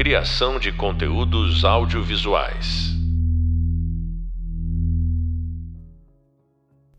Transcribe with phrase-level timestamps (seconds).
[0.00, 2.88] Criação de conteúdos audiovisuais.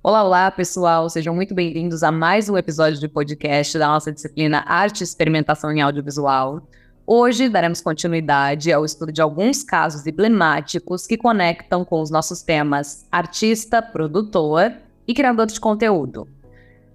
[0.04, 1.10] Olá, olá, pessoal.
[1.10, 5.72] Sejam muito bem-vindos a mais um episódio de podcast da nossa disciplina Arte e Experimentação
[5.72, 6.62] em Audiovisual.
[7.04, 13.08] Hoje daremos continuidade ao estudo de alguns casos emblemáticos que conectam com os nossos temas
[13.12, 14.74] artista, produtor
[15.08, 16.28] e criador de conteúdo.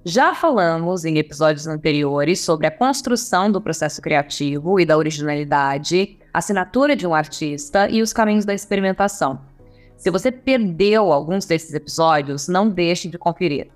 [0.08, 6.94] Já falamos em episódios anteriores sobre a construção do processo criativo e da originalidade, assinatura
[6.94, 9.40] de um artista e os caminhos da experimentação.
[9.96, 13.68] Se você perdeu alguns desses episódios, não deixe de conferir.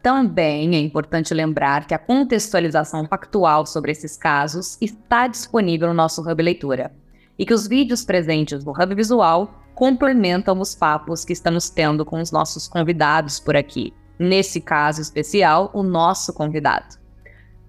[0.00, 6.22] Também é importante lembrar que a contextualização factual sobre esses casos está disponível no nosso
[6.22, 6.92] Hub Leitura
[7.36, 12.20] e que os vídeos presentes no Hub Visual complementam os papos que estamos tendo com
[12.20, 16.96] os nossos convidados por aqui nesse caso especial, o nosso convidado.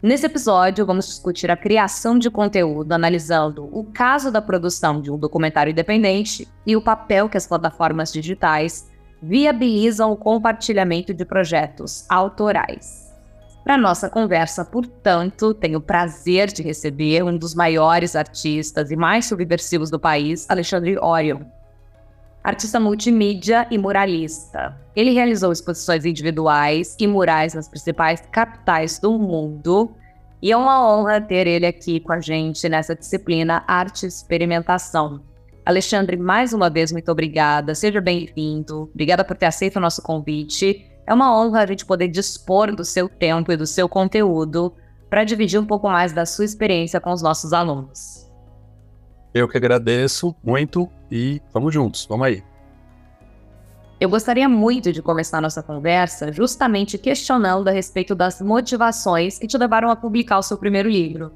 [0.01, 5.17] Nesse episódio, vamos discutir a criação de conteúdo, analisando o caso da produção de um
[5.17, 8.89] documentário independente e o papel que as plataformas digitais
[9.21, 13.09] viabilizam o compartilhamento de projetos autorais.
[13.61, 19.25] Para nossa conversa, portanto, tenho o prazer de receber um dos maiores artistas e mais
[19.25, 21.41] subversivos do país, Alexandre Orion,
[22.43, 24.77] artista multimídia e muralista.
[24.95, 29.95] Ele realizou exposições individuais e murais nas principais capitais do mundo.
[30.41, 35.21] E é uma honra ter ele aqui com a gente nessa disciplina Arte e Experimentação.
[35.65, 37.75] Alexandre, mais uma vez, muito obrigada.
[37.75, 38.89] Seja bem-vindo.
[38.93, 40.85] Obrigada por ter aceito o nosso convite.
[41.05, 44.73] É uma honra a gente poder dispor do seu tempo e do seu conteúdo
[45.09, 48.28] para dividir um pouco mais da sua experiência com os nossos alunos.
[49.33, 52.43] Eu que agradeço muito e vamos juntos, vamos aí.
[53.99, 59.57] Eu gostaria muito de começar nossa conversa justamente questionando a respeito das motivações que te
[59.57, 61.33] levaram a publicar o seu primeiro livro.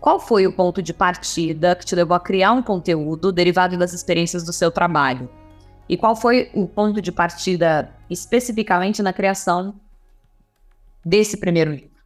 [0.00, 3.92] Qual foi o ponto de partida que te levou a criar um conteúdo derivado das
[3.92, 5.28] experiências do seu trabalho?
[5.88, 9.74] E qual foi o ponto de partida especificamente na criação
[11.04, 11.96] desse primeiro livro?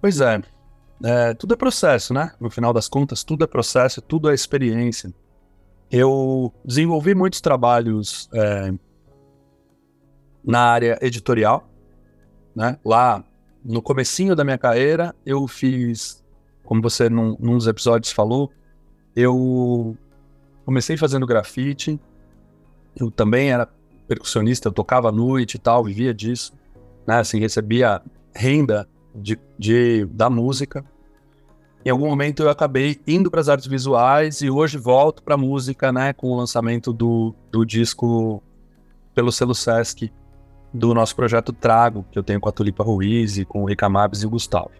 [0.00, 0.42] Pois é,
[1.02, 2.32] é, tudo é processo, né?
[2.40, 5.12] No final das contas, tudo é processo, tudo é experiência.
[5.90, 8.72] Eu desenvolvi muitos trabalhos é,
[10.44, 11.68] na área editorial,
[12.54, 12.78] né?
[12.84, 13.24] Lá
[13.64, 16.22] no comecinho da minha carreira, eu fiz,
[16.64, 18.52] como você num, num dos episódios falou,
[19.16, 19.96] eu
[20.64, 22.00] comecei fazendo grafite.
[22.96, 23.68] Eu também era
[24.06, 26.52] percussionista, eu tocava à noite e tal, vivia disso,
[27.06, 27.18] né?
[27.18, 28.02] Assim, recebia
[28.34, 30.84] renda de, de da música
[31.84, 35.38] em algum momento eu acabei indo para as artes visuais e hoje volto para a
[35.38, 38.42] música, né, com o lançamento do, do disco
[39.14, 40.10] pelo selo Sesc
[40.72, 43.86] do nosso projeto Trago, que eu tenho com a Tulipa Ruiz e com o Rica
[43.86, 44.70] Mabes e o Gustavo.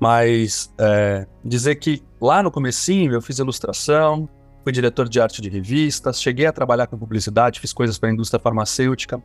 [0.00, 4.26] Mas é, dizer que lá no comecinho eu fiz ilustração,
[4.64, 8.12] fui diretor de arte de revistas, cheguei a trabalhar com publicidade, fiz coisas para a
[8.12, 9.22] indústria farmacêutica.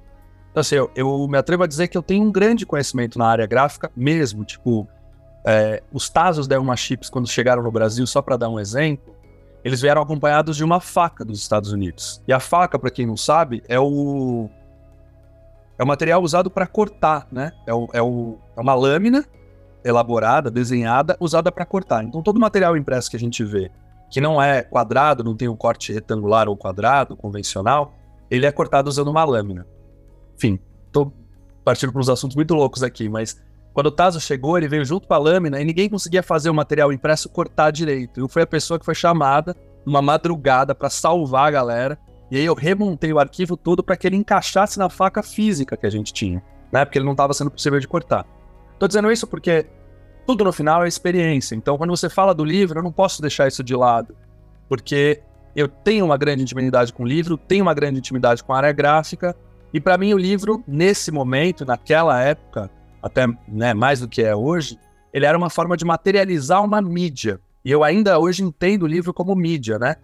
[0.53, 3.25] Então assim, eu, eu me atrevo a dizer que eu tenho um grande conhecimento na
[3.25, 4.87] área gráfica mesmo, tipo,
[5.43, 9.15] é, os Tazos da Elma Chips, quando chegaram no Brasil, só para dar um exemplo,
[9.63, 12.21] eles vieram acompanhados de uma faca dos Estados Unidos.
[12.27, 14.47] E a faca, para quem não sabe, é o
[15.75, 17.51] é o material usado para cortar, né?
[17.65, 19.25] É, o, é, o, é uma lâmina
[19.83, 22.03] elaborada, desenhada, usada para cortar.
[22.03, 23.71] Então todo material impresso que a gente vê,
[24.07, 27.91] que não é quadrado, não tem um corte retangular ou quadrado convencional,
[28.29, 29.65] ele é cortado usando uma lâmina.
[30.35, 30.59] Enfim,
[30.91, 31.11] tô
[31.63, 33.41] partindo para uns assuntos muito loucos aqui, mas
[33.73, 36.53] quando o Tazo chegou, ele veio junto com a lâmina e ninguém conseguia fazer o
[36.53, 38.19] material impresso cortar direito.
[38.19, 39.55] Eu fui a pessoa que foi chamada
[39.85, 41.97] numa madrugada para salvar a galera.
[42.29, 45.85] E aí eu remontei o arquivo todo para que ele encaixasse na faca física que
[45.85, 46.85] a gente tinha, né?
[46.85, 48.25] Porque ele não estava sendo possível de cortar.
[48.79, 49.65] Tô dizendo isso porque
[50.25, 51.55] tudo no final é experiência.
[51.55, 54.15] Então, quando você fala do livro, eu não posso deixar isso de lado,
[54.69, 55.21] porque
[55.55, 58.71] eu tenho uma grande intimidade com o livro, tenho uma grande intimidade com a área
[58.71, 59.35] gráfica,
[59.73, 62.69] e para mim o livro, nesse momento, naquela época,
[63.01, 64.77] até né, mais do que é hoje,
[65.11, 67.39] ele era uma forma de materializar uma mídia.
[67.65, 69.95] E eu ainda hoje entendo o livro como mídia, né?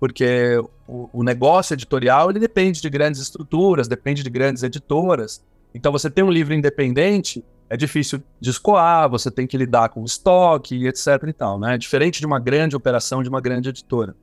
[0.00, 5.44] Porque o, o negócio editorial ele depende de grandes estruturas, depende de grandes editoras.
[5.72, 10.04] Então você tem um livro independente, é difícil de escoar, você tem que lidar com
[10.04, 11.78] estoque, etc e tal, né?
[11.78, 14.16] Diferente de uma grande operação de uma grande editora.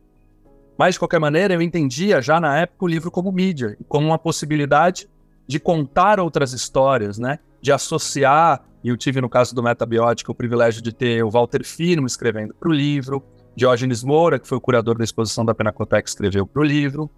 [0.78, 4.18] Mas, de qualquer maneira, eu entendia já na época o livro como mídia, como uma
[4.18, 5.08] possibilidade
[5.48, 7.40] de contar outras histórias, né?
[7.62, 11.64] de associar, e eu tive no caso do Metabiótica o privilégio de ter o Walter
[11.64, 13.24] Firmo escrevendo para o livro,
[13.56, 17.10] Diógenes Moura, que foi o curador da exposição da Pinacoteca, escreveu para o livro,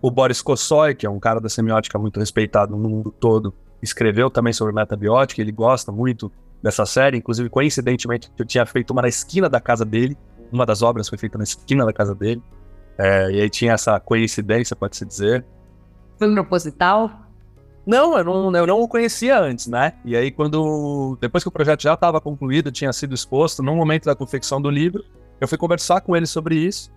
[0.00, 3.52] o Boris Kossoy, que é um cara da semiótica muito respeitado no mundo todo,
[3.82, 6.32] escreveu também sobre metabiótica, ele gosta muito
[6.62, 10.16] dessa série, inclusive coincidentemente eu tinha feito uma na esquina da casa dele,
[10.52, 12.42] uma das obras foi feita na esquina da casa dele,
[12.98, 15.44] é, e aí tinha essa coincidência, pode-se dizer.
[16.18, 17.10] Foi proposital?
[17.86, 19.92] Não eu, não, eu não o conhecia antes, né?
[20.04, 21.16] E aí, quando.
[21.20, 24.68] Depois que o projeto já estava concluído, tinha sido exposto, no momento da confecção do
[24.68, 25.04] livro,
[25.40, 26.90] eu fui conversar com ele sobre isso.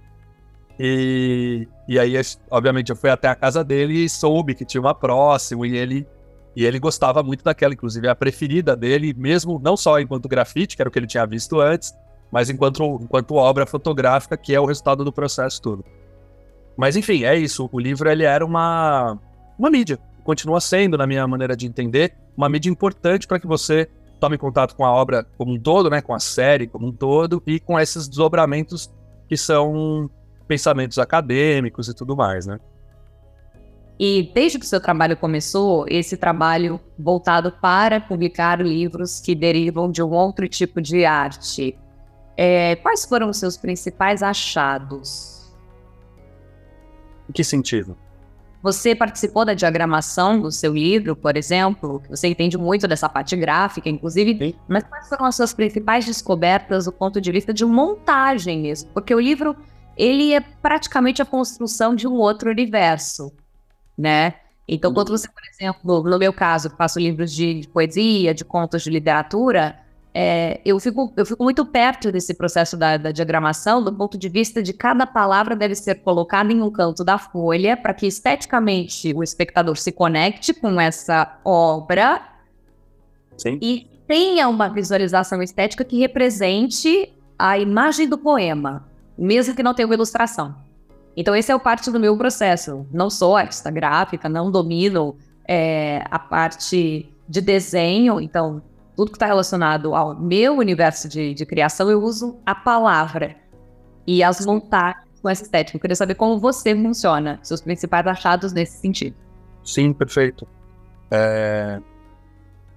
[0.79, 2.15] E, e aí,
[2.49, 6.07] obviamente, eu fui até a casa dele e soube que tinha uma próxima, e ele
[6.55, 10.81] e ele gostava muito daquela, inclusive a preferida dele, mesmo não só enquanto grafite, que
[10.81, 11.93] era o que ele tinha visto antes,
[12.31, 15.83] mas enquanto, enquanto obra fotográfica, que é o resultado do processo todo.
[16.77, 17.69] Mas enfim, é isso.
[17.71, 19.17] O livro ele era uma,
[19.57, 23.89] uma mídia, continua sendo, na minha maneira de entender, uma mídia importante para que você
[24.19, 27.41] tome contato com a obra como um todo, né, com a série como um todo,
[27.47, 28.91] e com esses desdobramentos
[29.27, 30.09] que são
[30.47, 32.59] pensamentos acadêmicos e tudo mais, né?
[33.99, 39.91] E desde que o seu trabalho começou, esse trabalho voltado para publicar livros que derivam
[39.91, 41.77] de um outro tipo de arte,
[42.41, 45.51] é, quais foram os seus principais achados?
[47.27, 47.97] Em que sentido?
[48.63, 53.89] Você participou da diagramação do seu livro, por exemplo, você entende muito dessa parte gráfica,
[53.89, 54.55] inclusive, Sim.
[54.69, 58.89] mas quais foram as suas principais descobertas do ponto de vista de montagem mesmo?
[58.93, 59.53] Porque o livro,
[59.97, 63.33] ele é praticamente a construção de um outro universo,
[63.97, 64.35] né?
[64.65, 68.89] Então, quando você, por exemplo, no meu caso, faço livros de poesia, de contos de
[68.89, 69.77] literatura,
[70.21, 74.27] é, eu, fico, eu fico muito perto desse processo da, da, diagramação, do ponto de
[74.27, 79.13] vista de cada palavra deve ser colocada em um canto da folha, para que esteticamente
[79.13, 82.21] o espectador se conecte com essa obra
[83.37, 83.59] Sim.
[83.61, 89.87] e tenha uma visualização estética que represente a imagem do poema, mesmo que não tenha
[89.87, 90.53] uma ilustração.
[91.15, 92.85] Então, esse é o parte do meu processo.
[92.91, 95.15] Não sou artista gráfica, não domino
[95.47, 98.61] é, a parte de desenho, então
[98.99, 103.37] tudo que está relacionado ao meu universo de, de, criação, eu uso a palavra
[104.05, 105.77] e as montagens com essa estética.
[105.77, 109.15] Eu queria saber como você funciona, seus principais achados nesse sentido.
[109.63, 110.45] Sim, perfeito.
[111.09, 111.79] É...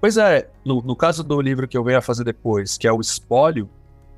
[0.01, 2.93] Pois é, no, no, caso do livro que eu venho a fazer depois, que é
[2.93, 3.69] o Espólio,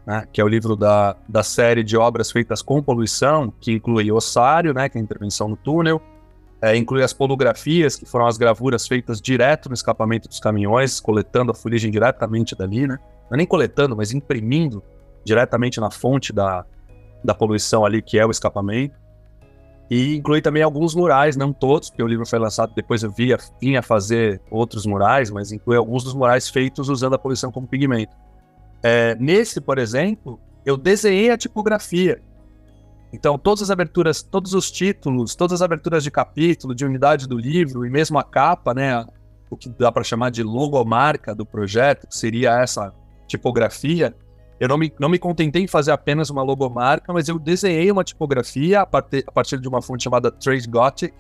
[0.07, 4.13] né, que é o livro da, da série de obras feitas com poluição, que inclui
[4.13, 6.03] Ossário, né, que é a intervenção no túnel,
[6.65, 11.53] é, inclui as polografias, que foram as gravuras feitas direto no escapamento dos caminhões, coletando
[11.53, 12.99] a fuligem diretamente dali, né?
[13.29, 14.83] Não é nem coletando, mas imprimindo
[15.23, 16.65] diretamente na fonte da,
[17.23, 18.99] da poluição ali, que é o escapamento.
[19.91, 23.37] E inclui também alguns murais, não todos, porque o livro foi lançado depois eu via,
[23.61, 28.17] vinha fazer outros murais, mas inclui alguns dos murais feitos usando a poluição como pigmento.
[28.83, 32.23] É, nesse, por exemplo, eu desenhei a tipografia
[33.15, 37.39] então, todas as aberturas, todos os títulos, todas as aberturas de capítulo, de unidade do
[37.39, 39.07] livro e mesmo a capa, né,
[39.49, 42.93] o que dá para chamar de logomarca do projeto, que seria essa
[43.29, 44.13] tipografia,
[44.59, 48.03] eu não me, não me contentei em fazer apenas uma logomarca, mas eu desenhei uma
[48.03, 51.15] tipografia a partir, a partir de uma fonte chamada Trade Gothic.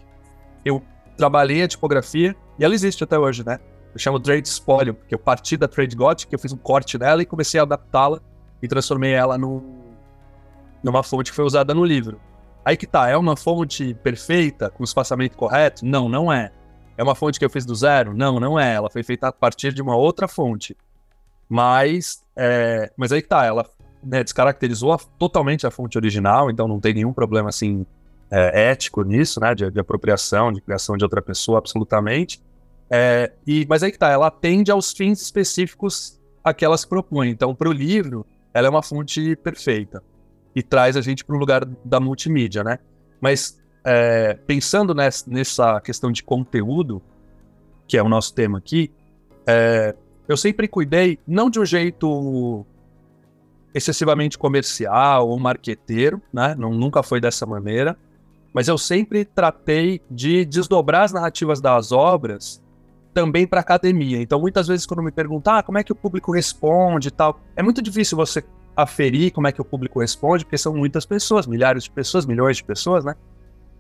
[0.64, 0.82] Eu
[1.17, 3.61] trabalhei a tipografia e ela existe até hoje, né?
[3.93, 7.23] Eu chamo Trade Spoilio, porque eu parti da Trade Gothic, eu fiz um corte nela
[7.23, 8.20] e comecei a adaptá-la
[8.61, 9.83] e transformei ela num,
[10.84, 12.20] numa fonte que foi usada no livro.
[12.62, 15.84] Aí que tá, é uma fonte perfeita, com o espaçamento correto?
[15.84, 16.52] Não, não é.
[16.96, 18.14] É uma fonte que eu fiz do zero?
[18.14, 18.75] Não, não é.
[18.75, 20.76] Ela foi feita a partir de uma outra fonte.
[21.48, 23.67] Mas, é, mas aí que tá, ela
[24.03, 27.84] né, descaracterizou a, totalmente a fonte original, então não tem nenhum problema assim
[28.31, 32.43] é, ético nisso, né, de, de, apropriação, de criação de outra pessoa, absolutamente.
[32.91, 36.86] É, e, mas aí que tá, ela atende aos fins específicos a que ela se
[36.86, 37.31] propõe.
[37.31, 40.03] Então, para o livro, ela é uma fonte perfeita
[40.55, 42.79] e traz a gente para o lugar da multimídia, né?
[43.20, 47.03] Mas é, pensando nessa, questão de conteúdo,
[47.87, 48.91] que é o nosso tema aqui,
[49.46, 49.94] é,
[50.27, 52.65] eu sempre cuidei, não de um jeito
[53.75, 56.55] excessivamente comercial ou marqueteiro, né?
[56.56, 57.99] Não, nunca foi dessa maneira,
[58.53, 62.63] mas eu sempre tratei de desdobrar as narrativas das obras
[63.13, 64.20] também para academia.
[64.20, 67.41] Então, muitas vezes, quando me perguntam ah, como é que o público responde e tal,
[67.56, 68.43] é muito difícil você
[68.76, 72.56] aferir como é que o público responde, porque são muitas pessoas, milhares de pessoas, milhões
[72.56, 73.14] de pessoas, né?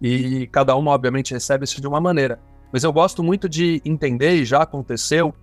[0.00, 2.38] E cada uma, obviamente, recebe isso de uma maneira.
[2.72, 5.34] Mas eu gosto muito de entender, e já aconteceu,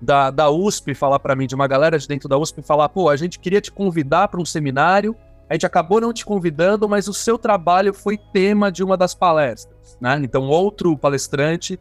[0.00, 3.08] da, da USP falar para mim, de uma galera de dentro da USP falar: pô,
[3.08, 5.16] a gente queria te convidar para um seminário,
[5.48, 9.14] a gente acabou não te convidando, mas o seu trabalho foi tema de uma das
[9.14, 10.20] palestras, né?
[10.22, 11.78] Então, outro palestrante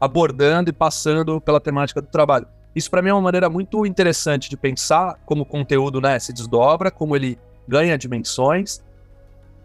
[0.00, 2.46] abordando e passando pela temática do trabalho.
[2.76, 6.30] Isso para mim é uma maneira muito interessante de pensar como o conteúdo né, se
[6.30, 8.84] desdobra, como ele ganha dimensões,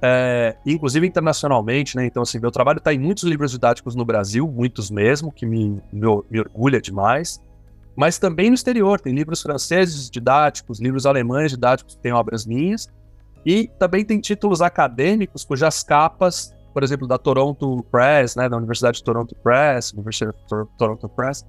[0.02, 2.06] é, inclusive internacionalmente, né?
[2.06, 5.82] Então, assim, meu trabalho está em muitos livros didáticos no Brasil, muitos mesmo, que me,
[5.92, 7.42] me, me orgulha demais.
[7.98, 9.00] mas também no exterior.
[9.02, 12.88] Tem livros franceses didáticos, livros alemães didáticos que têm obras minhas,
[13.46, 19.00] e também tem títulos acadêmicos cujas capas, por exemplo, da Toronto Press, né, da Universidade
[19.00, 21.46] de Toronto Press, University of Toronto Press,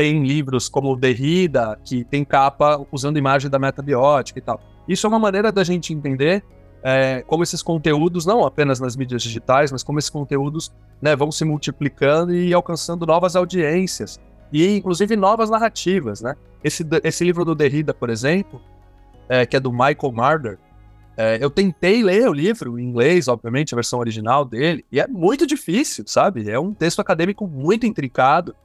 [0.00, 4.58] tem livros como Derrida, que tem capa usando imagem da metabiótica e tal.
[4.88, 6.42] Isso é uma maneira da gente entender
[6.82, 11.30] é, como esses conteúdos, não apenas nas mídias digitais, mas como esses conteúdos né, vão
[11.30, 14.18] se multiplicando e alcançando novas audiências
[14.50, 16.22] e inclusive novas narrativas.
[16.22, 16.34] Né?
[16.64, 18.58] Esse, esse livro do Derrida, por exemplo,
[19.28, 20.58] é, que é do Michael Marder,
[21.14, 25.06] é, eu tentei ler o livro em inglês, obviamente, a versão original dele, e é
[25.06, 26.50] muito difícil, sabe?
[26.50, 28.56] É um texto acadêmico muito intricado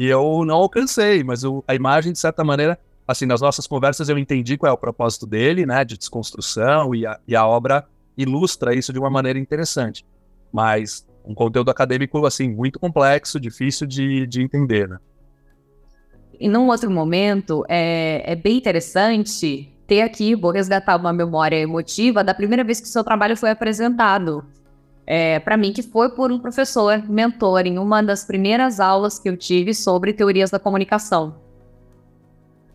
[0.00, 4.16] e eu não alcancei, mas a imagem, de certa maneira, assim, nas nossas conversas eu
[4.16, 8.74] entendi qual é o propósito dele, né, de desconstrução, e a, e a obra ilustra
[8.74, 10.02] isso de uma maneira interessante.
[10.50, 14.96] Mas um conteúdo acadêmico, assim, muito complexo, difícil de, de entender, né?
[16.40, 22.24] E num outro momento, é, é bem interessante ter aqui, vou resgatar uma memória emotiva
[22.24, 24.46] da primeira vez que o seu trabalho foi apresentado.
[25.12, 29.28] É, para mim, que foi por um professor, mentor, em uma das primeiras aulas que
[29.28, 31.34] eu tive sobre teorias da comunicação.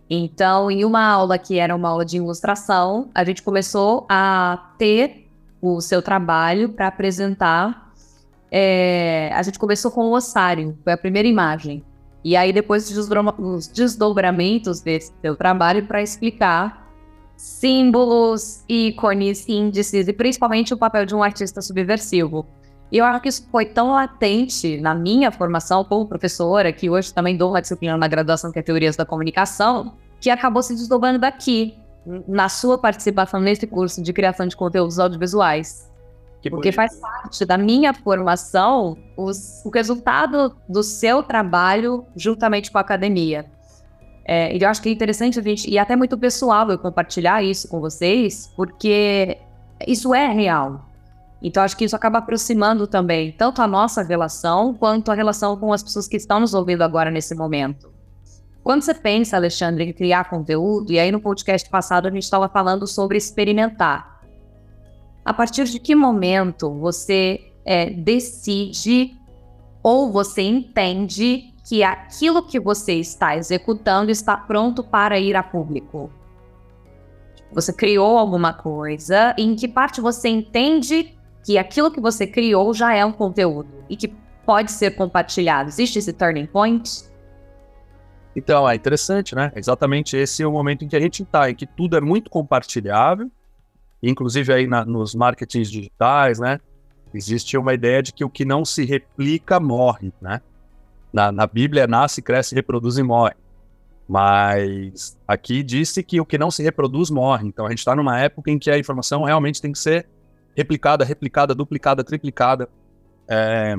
[0.09, 5.29] Então, em uma aula que era uma aula de ilustração, a gente começou a ter
[5.61, 7.93] o seu trabalho para apresentar.
[8.51, 11.85] É, a gente começou com o ossário, foi a primeira imagem.
[12.21, 16.84] E aí, depois, os desdobramentos desse seu trabalho para explicar
[17.37, 22.45] símbolos, ícones, índices e principalmente o papel de um artista subversivo.
[22.91, 27.13] E eu acho que isso foi tão latente na minha formação como professora, que hoje
[27.13, 31.19] também dou uma disciplina na graduação que é Teorias da Comunicação, que acabou se desdobrando
[31.19, 31.77] daqui,
[32.27, 35.91] na sua participação nesse curso de criação de conteúdos audiovisuais.
[36.41, 42.77] Que Porque faz parte da minha formação os, o resultado do seu trabalho juntamente com
[42.77, 43.45] a academia.
[44.27, 47.67] É, eu acho que é interessante a gente, e até muito pessoal eu compartilhar isso
[47.67, 49.37] com vocês, porque
[49.87, 50.89] isso é real.
[51.41, 55.71] Então, acho que isso acaba aproximando também tanto a nossa relação quanto a relação com
[55.71, 57.93] as pessoas que estão nos ouvindo agora nesse momento.
[58.63, 62.49] Quando você pensa, Alexandre, em criar conteúdo, e aí no podcast passado a gente estava
[62.49, 64.21] falando sobre experimentar.
[65.23, 69.15] A partir de que momento você é, decide
[69.83, 76.11] ou você entende que aquilo que você está executando está pronto para ir a público?
[77.51, 82.93] Você criou alguma coisa, em que parte você entende que aquilo que você criou já
[82.93, 84.13] é um conteúdo e que
[84.45, 85.69] pode ser compartilhado.
[85.69, 87.03] Existe esse turning point?
[88.35, 89.51] Então, é interessante, né?
[89.55, 92.29] Exatamente esse é o momento em que a gente está, em que tudo é muito
[92.29, 93.31] compartilhável,
[94.03, 96.59] inclusive aí na, nos marketings digitais, né?
[97.13, 100.41] Existe uma ideia de que o que não se replica morre, né?
[101.15, 103.35] Na, na Bíblia, nasce, cresce, reproduz e morre.
[104.05, 107.47] Mas aqui disse que o que não se reproduz morre.
[107.47, 110.09] Então a gente está numa época em que a informação realmente tem que ser
[110.53, 112.67] replicada, replicada, duplicada, triplicada.
[113.29, 113.77] É...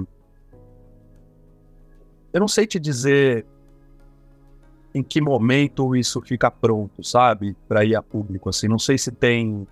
[2.32, 3.44] Eu não sei te dizer
[4.94, 8.48] em que momento isso fica pronto, sabe, para ir a público.
[8.48, 9.68] Assim, não sei se tem,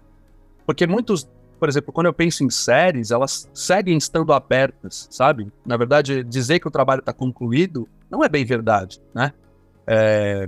[0.67, 1.27] porque muitos,
[1.65, 5.51] por exemplo, quando eu penso em séries, elas seguem estando abertas, sabe?
[5.65, 9.33] Na verdade, dizer que o trabalho está concluído não é bem verdade, né?
[9.87, 10.47] É...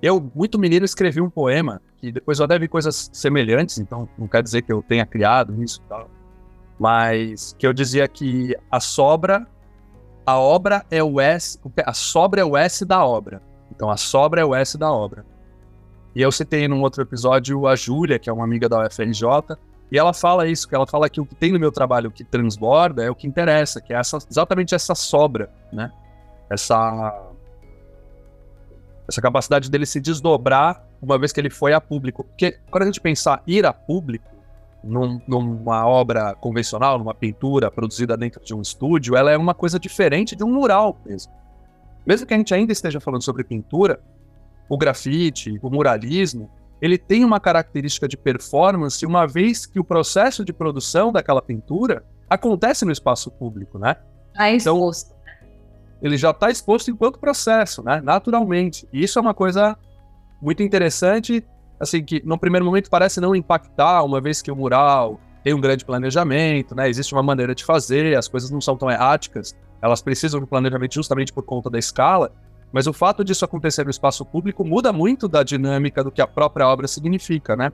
[0.00, 4.40] Eu, muito menino, escrevi um poema que depois eu deve coisas semelhantes, então não quer
[4.40, 6.08] dizer que eu tenha criado isso e tal,
[6.78, 9.48] mas que eu dizia que a sobra,
[10.24, 13.42] a obra é o S, a sobra é o S da obra.
[13.74, 15.26] Então a sobra é o S da obra.
[16.14, 19.58] E eu citei num outro episódio a Júlia, que é uma amiga da UFRJ,
[19.90, 22.24] e ela fala isso, que ela fala que o que tem no meu trabalho que
[22.24, 25.92] transborda é o que interessa, que é essa, exatamente essa sobra, né?
[26.50, 27.32] Essa
[29.08, 32.24] essa capacidade dele se desdobrar uma vez que ele foi a público.
[32.24, 34.28] Porque quando a gente pensar ir a público,
[34.82, 39.78] num, numa obra convencional, numa pintura produzida dentro de um estúdio, ela é uma coisa
[39.78, 41.32] diferente de um mural mesmo.
[42.04, 44.00] Mesmo que a gente ainda esteja falando sobre pintura,
[44.68, 50.44] o grafite, o muralismo, ele tem uma característica de performance, uma vez que o processo
[50.44, 53.96] de produção daquela pintura acontece no espaço público, né?
[54.36, 54.90] Ah, então,
[56.02, 58.00] ele já está exposto enquanto processo, né?
[58.02, 58.86] Naturalmente.
[58.92, 59.76] E isso é uma coisa
[60.40, 61.44] muito interessante,
[61.80, 65.60] assim, que no primeiro momento parece não impactar, uma vez que o mural tem um
[65.60, 66.88] grande planejamento, né?
[66.88, 70.94] Existe uma maneira de fazer, as coisas não são tão erráticas, elas precisam de planejamento
[70.94, 72.32] justamente por conta da escala,
[72.72, 76.26] mas o fato disso acontecer no espaço público muda muito da dinâmica do que a
[76.26, 77.72] própria obra significa, né?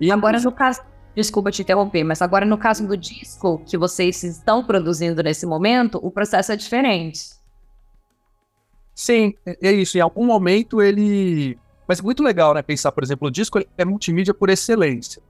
[0.00, 0.80] E agora no caso,
[1.14, 5.98] desculpa te interromper, mas agora no caso do disco que vocês estão produzindo nesse momento,
[6.02, 7.40] o processo é diferente.
[8.94, 9.96] Sim, é, é isso.
[9.96, 11.58] Em algum momento ele.
[11.86, 12.62] Mas é muito legal, né?
[12.62, 15.22] Pensar, por exemplo, o disco é multimídia por excelência.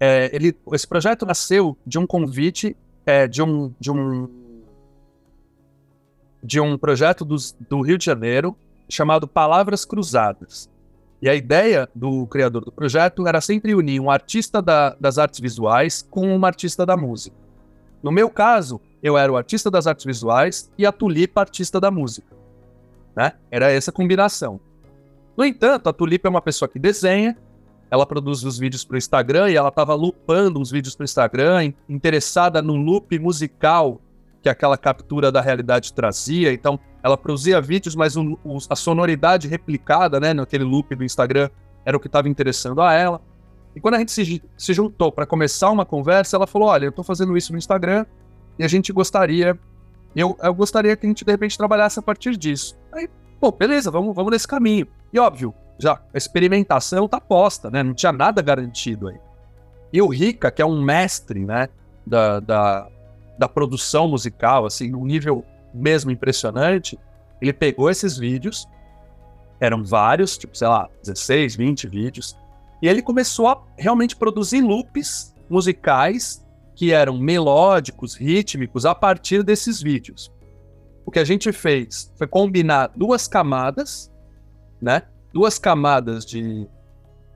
[0.00, 4.28] É, ele, esse projeto nasceu de um convite é, de um de um
[6.42, 8.56] de um projeto do Rio de Janeiro
[8.88, 10.70] chamado Palavras Cruzadas.
[11.20, 15.40] E a ideia do criador do projeto era sempre unir um artista da, das artes
[15.40, 17.36] visuais com uma artista da música.
[18.02, 21.90] No meu caso, eu era o artista das artes visuais e a Tulipa, artista da
[21.90, 22.36] música.
[23.16, 23.32] Né?
[23.50, 24.60] Era essa combinação.
[25.36, 27.36] No entanto, a Tulipa é uma pessoa que desenha,
[27.90, 31.04] ela produz os vídeos para o Instagram e ela estava lupando os vídeos para o
[31.04, 34.00] Instagram, interessada no loop musical
[34.42, 36.52] que aquela captura da realidade trazia.
[36.52, 38.14] Então, ela produzia vídeos, mas
[38.68, 41.50] a sonoridade replicada, né, naquele loop do Instagram,
[41.84, 43.20] era o que estava interessando a ela.
[43.74, 46.90] E quando a gente se, se juntou para começar uma conversa, ela falou: Olha, eu
[46.90, 48.04] estou fazendo isso no Instagram
[48.58, 49.58] e a gente gostaria,
[50.16, 52.76] eu, eu gostaria que a gente de repente trabalhasse a partir disso.
[52.92, 53.08] Aí,
[53.40, 54.86] pô, beleza, vamos, vamos nesse caminho.
[55.12, 57.82] E óbvio, já a experimentação está posta, né?
[57.82, 59.18] Não tinha nada garantido aí.
[59.92, 61.68] E o Rica, que é um mestre, né,
[62.06, 62.88] da, da,
[63.38, 66.98] da produção musical, assim, num nível mesmo impressionante,
[67.40, 68.66] ele pegou esses vídeos,
[69.60, 72.36] eram vários, tipo, sei lá, 16, 20 vídeos,
[72.82, 79.82] e ele começou a realmente produzir loops musicais que eram melódicos, rítmicos, a partir desses
[79.82, 80.32] vídeos.
[81.04, 84.12] O que a gente fez foi combinar duas camadas,
[84.80, 85.02] né?
[85.32, 86.68] Duas camadas de,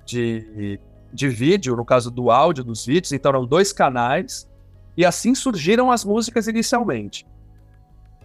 [0.04, 0.78] de,
[1.12, 4.48] de vídeo, no caso do áudio dos vídeos, então eram dois canais,
[4.96, 7.26] e assim surgiram as músicas inicialmente.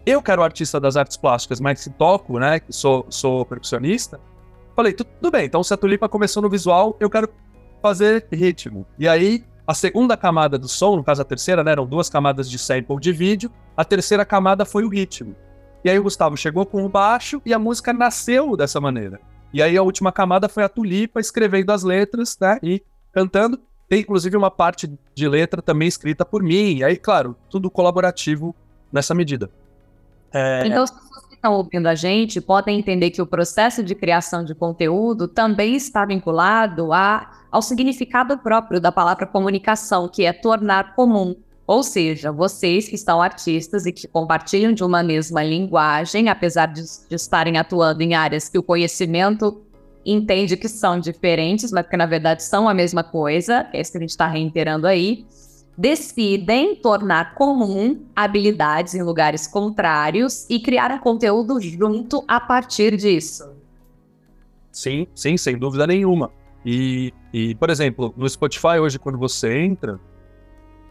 [0.05, 2.59] Eu que era o artista das artes plásticas, mas que toco, né?
[2.59, 4.19] Que sou, sou percussionista.
[4.75, 7.29] Falei, tudo bem, então se a tulipa começou no visual, eu quero
[7.81, 8.85] fazer ritmo.
[8.97, 11.71] E aí, a segunda camada do som, no caso a terceira, né?
[11.71, 13.51] Eram duas camadas de sample de vídeo.
[13.75, 15.35] A terceira camada foi o ritmo.
[15.83, 19.19] E aí o Gustavo chegou com o baixo e a música nasceu dessa maneira.
[19.53, 22.59] E aí a última camada foi a tulipa escrevendo as letras, né?
[22.63, 22.81] E
[23.11, 23.59] cantando.
[23.87, 26.77] Tem inclusive uma parte de letra também escrita por mim.
[26.77, 28.55] E aí, claro, tudo colaborativo
[28.91, 29.49] nessa medida.
[30.33, 30.67] É...
[30.67, 34.43] Então, as pessoas que estão ouvindo a gente podem entender que o processo de criação
[34.43, 40.95] de conteúdo também está vinculado a, ao significado próprio da palavra comunicação, que é tornar
[40.95, 41.35] comum.
[41.65, 46.81] Ou seja, vocês que estão artistas e que compartilham de uma mesma linguagem, apesar de,
[46.81, 49.66] de estarem atuando em áreas que o conhecimento
[50.13, 53.97] entende que são diferentes, mas que na verdade são a mesma coisa, é isso que
[53.97, 55.25] a gente está reiterando aí,
[55.77, 63.51] decidem tornar comum habilidades em lugares contrários e criar conteúdo junto a partir disso.
[64.71, 66.31] Sim, sim, sem dúvida nenhuma.
[66.65, 69.99] E, e, por exemplo, no Spotify hoje, quando você entra,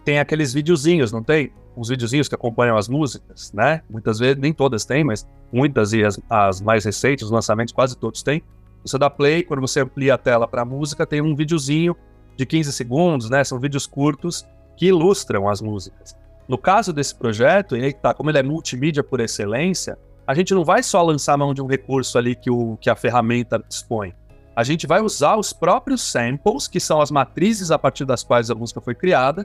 [0.04, 1.52] tem aqueles videozinhos, não tem?
[1.76, 3.82] Os videozinhos que acompanham as músicas, né?
[3.90, 7.96] Muitas vezes, nem todas têm, mas muitas e as, as mais recentes, os lançamentos, quase
[7.96, 8.42] todos têm.
[8.86, 11.96] Você dá play, quando você amplia a tela para a música, tem um videozinho
[12.36, 13.42] de 15 segundos, né?
[13.42, 14.46] São vídeos curtos
[14.76, 16.16] que ilustram as músicas.
[16.46, 20.64] No caso desse projeto, e tá, como ele é multimídia por excelência, a gente não
[20.64, 24.14] vai só lançar mão de um recurso ali que, o, que a ferramenta dispõe.
[24.54, 28.50] A gente vai usar os próprios samples, que são as matrizes a partir das quais
[28.50, 29.44] a música foi criada,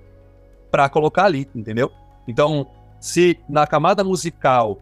[0.69, 1.91] para colocar ali, entendeu?
[2.27, 2.67] Então,
[2.99, 4.77] se na camada musical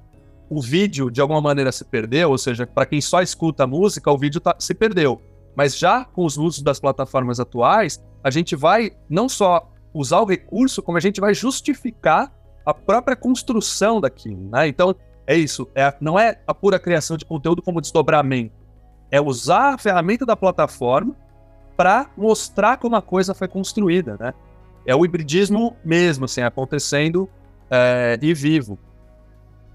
[0.50, 4.12] o vídeo de alguma maneira se perdeu, ou seja, para quem só escuta a música,
[4.12, 5.22] o vídeo tá, se perdeu.
[5.56, 10.26] Mas já com os usos das plataformas atuais, a gente vai não só usar o
[10.26, 12.34] recurso, como a gente vai justificar
[12.66, 14.68] a própria construção daquilo, né?
[14.68, 15.70] Então, é isso.
[15.76, 18.54] É, não é a pura criação de conteúdo como desdobramento.
[19.12, 21.16] É usar a ferramenta da plataforma
[21.76, 24.34] para mostrar como a coisa foi construída, né?
[24.86, 27.30] É o hibridismo mesmo, assim, acontecendo
[27.70, 28.78] é, e vivo.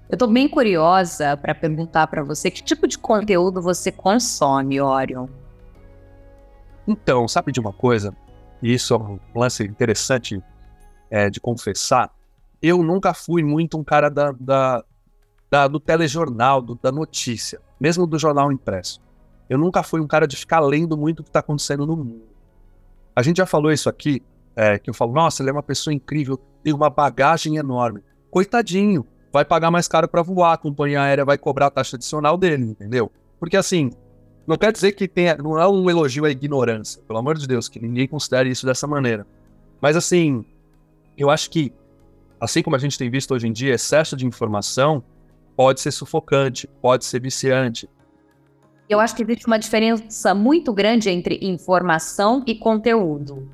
[0.08, 5.26] Eu estou bem curiosa para perguntar para você que tipo de conteúdo você consome, Orion.
[6.86, 8.14] Então, sabe de uma coisa?
[8.62, 10.42] Isso é um lance interessante
[11.10, 12.10] é, de confessar.
[12.60, 14.84] Eu nunca fui muito um cara da, da,
[15.50, 19.00] da do telejornal, do, da notícia, mesmo do jornal impresso.
[19.48, 22.26] Eu nunca fui um cara de ficar lendo muito o que está acontecendo no mundo.
[23.16, 24.22] A gente já falou isso aqui,
[24.54, 28.02] é, que eu falo, nossa, ele é uma pessoa incrível, tem uma bagagem enorme.
[28.30, 32.38] Coitadinho, vai pagar mais caro para voar, a companhia aérea vai cobrar a taxa adicional
[32.38, 33.10] dele, entendeu?
[33.40, 33.90] Porque assim,
[34.46, 37.68] não quer dizer que tenha, não é um elogio à ignorância, pelo amor de Deus,
[37.68, 39.26] que ninguém considere isso dessa maneira.
[39.80, 40.44] Mas assim,
[41.18, 41.72] eu acho que,
[42.40, 45.02] assim como a gente tem visto hoje em dia, excesso de informação
[45.56, 47.90] pode ser sufocante, pode ser viciante.
[48.88, 53.48] Eu acho que existe uma diferença muito grande entre informação e conteúdo.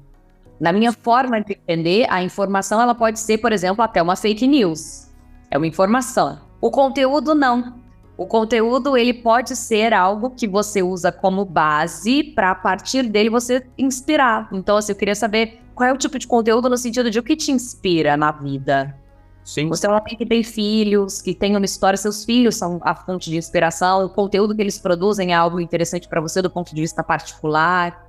[0.60, 4.46] Na minha forma de entender, a informação ela pode ser, por exemplo, até uma fake
[4.46, 5.08] news
[5.50, 6.38] é uma informação.
[6.60, 7.80] O conteúdo não.
[8.16, 13.30] O conteúdo ele pode ser algo que você usa como base para a partir dele
[13.30, 14.48] você inspirar.
[14.52, 17.22] Então, assim, eu queria saber qual é o tipo de conteúdo no sentido de o
[17.22, 18.94] que te inspira na vida.
[19.42, 19.68] Sim.
[19.68, 22.94] Você é um homem que tem filhos, que tem uma história, seus filhos são a
[22.94, 26.74] fonte de inspiração, o conteúdo que eles produzem é algo interessante para você do ponto
[26.74, 28.06] de vista particular.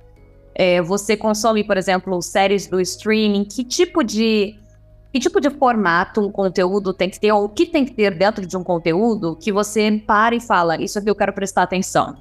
[0.54, 3.44] É, você consome, por exemplo, séries do streaming.
[3.44, 4.58] Que tipo de
[5.12, 8.16] que tipo de formato um conteúdo tem que ter, ou o que tem que ter
[8.16, 12.16] dentro de um conteúdo que você para e fala, isso aqui eu quero prestar atenção?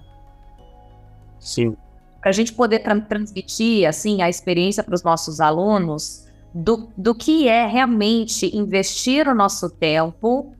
[1.39, 1.77] Sim.
[2.19, 7.15] Para a gente poder tra transmitir, assim, a experiência para os nossos alunos do, do
[7.15, 10.54] que é realmente investir o nosso tempo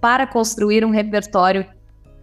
[0.00, 1.66] para construir um repertório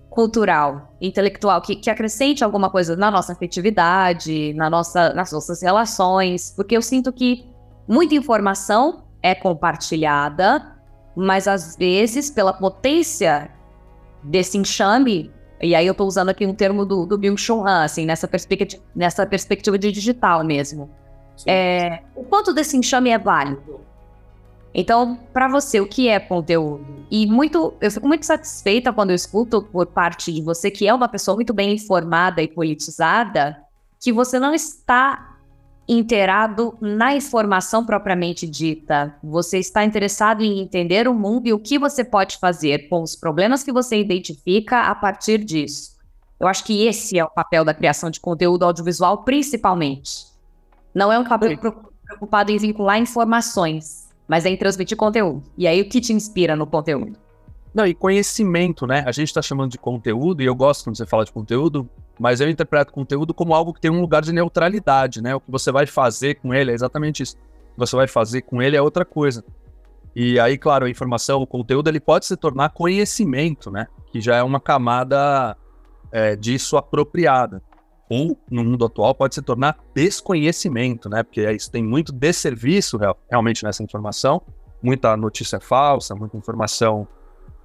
[0.09, 6.53] cultural, intelectual, que, que acrescente alguma coisa na nossa afetividade, na nossa, nas nossas relações,
[6.55, 7.45] porque eu sinto que
[7.87, 10.75] muita informação é compartilhada,
[11.15, 13.51] mas às vezes, pela potência
[14.23, 15.31] desse enxame,
[15.61, 18.83] e aí eu estou usando aqui um termo do, do Bill Han, assim, nessa perspectiva,
[18.95, 20.89] nessa perspectiva de digital mesmo.
[21.45, 23.81] É, o quanto desse enxame é válido?
[24.73, 27.05] Então, para você, o que é conteúdo?
[27.09, 30.93] E muito, eu fico muito satisfeita quando eu escuto por parte de você que é
[30.93, 33.57] uma pessoa muito bem informada e politizada,
[33.99, 35.30] que você não está
[35.93, 39.13] inteirado na informação propriamente dita.
[39.21, 43.13] Você está interessado em entender o mundo e o que você pode fazer com os
[43.13, 45.97] problemas que você identifica a partir disso.
[46.39, 50.27] Eu acho que esse é o papel da criação de conteúdo audiovisual, principalmente.
[50.95, 55.43] Não é um papel preocupado em vincular informações, mas é em transmitir conteúdo.
[55.57, 57.19] E aí, o que te inspira no conteúdo?
[57.73, 59.03] Não, e conhecimento, né?
[59.05, 62.41] A gente está chamando de conteúdo, e eu gosto quando você fala de conteúdo, mas
[62.41, 65.33] eu interpreto conteúdo como algo que tem um lugar de neutralidade, né?
[65.33, 67.35] O que você vai fazer com ele é exatamente isso.
[67.35, 69.43] O que você vai fazer com ele é outra coisa.
[70.13, 73.87] E aí, claro, a informação, o conteúdo, ele pode se tornar conhecimento, né?
[74.11, 75.55] Que já é uma camada
[76.11, 77.63] é, disso apropriada.
[78.09, 81.23] Ou, no mundo atual, pode se tornar desconhecimento, né?
[81.23, 84.41] Porque isso tem muito desserviço real, realmente nessa informação,
[84.83, 87.07] muita notícia falsa, muita informação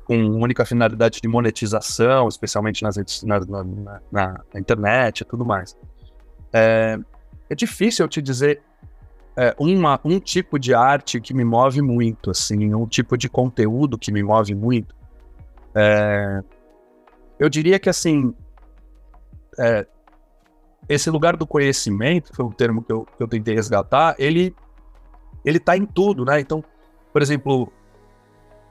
[0.07, 3.65] com única finalidade de monetização, especialmente nas redes, na, na,
[4.11, 5.77] na, internet e tudo mais.
[6.53, 6.97] É,
[7.51, 8.63] é difícil eu te dizer
[9.37, 13.99] é, uma, um tipo de arte que me move muito, assim, um tipo de conteúdo
[13.99, 14.95] que me move muito.
[15.75, 16.41] É,
[17.37, 18.33] eu diria que, assim,
[19.59, 19.87] é,
[20.89, 24.55] esse lugar do conhecimento, foi o termo que eu, que eu tentei resgatar, ele,
[25.45, 26.39] ele tá em tudo, né?
[26.39, 26.63] Então,
[27.13, 27.73] por exemplo,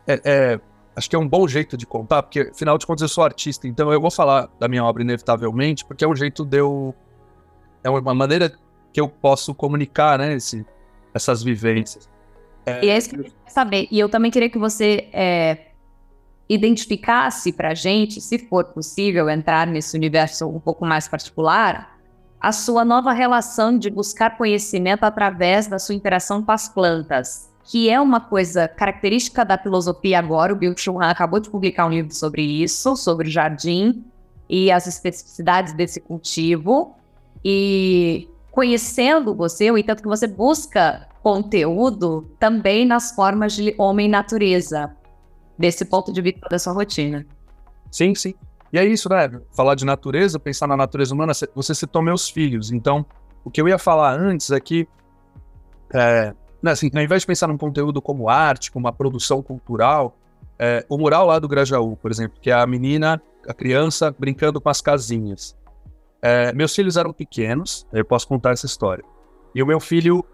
[0.07, 0.59] é, é
[0.95, 3.67] acho que é um bom jeito de contar, porque afinal de contas eu sou artista,
[3.67, 6.95] então eu vou falar da minha obra inevitavelmente, porque é um jeito de eu.
[7.83, 8.53] É uma maneira
[8.91, 10.65] que eu posso comunicar, né, esse,
[11.13, 12.09] essas vivências.
[12.65, 12.85] É...
[12.85, 13.87] E é isso que eu queria saber.
[13.91, 15.67] E eu também queria que você é,
[16.49, 21.99] identificasse pra gente, se for possível, entrar nesse universo um pouco mais particular,
[22.39, 27.89] a sua nova relação de buscar conhecimento através da sua interação com as plantas que
[27.89, 30.53] é uma coisa característica da filosofia agora.
[30.53, 34.05] O Bill Chun Han acabou de publicar um livro sobre isso, sobre o jardim
[34.47, 36.95] e as especificidades desse cultivo.
[37.43, 44.95] E conhecendo você, o entanto que você busca conteúdo também nas formas de homem-natureza,
[45.57, 47.25] desse ponto de vista da sua rotina.
[47.89, 48.35] Sim, sim.
[48.71, 49.31] E é isso, né?
[49.55, 52.71] Falar de natureza, pensar na natureza humana, você citou meus filhos.
[52.71, 53.03] Então,
[53.43, 54.87] o que eu ia falar antes é que
[55.93, 56.33] é,
[56.65, 60.17] né, assim, ao invés de pensar num conteúdo como arte, como uma produção cultural,
[60.57, 64.59] é, o mural lá do Grajaú, por exemplo, que é a menina, a criança brincando
[64.59, 65.55] com as casinhas.
[66.21, 69.05] É, meus filhos eram pequenos, eu posso contar essa história.
[69.53, 70.25] E o meu filho